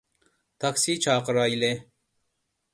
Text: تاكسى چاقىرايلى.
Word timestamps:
تاكسى 0.63 0.95
چاقىرايلى. 1.07 1.71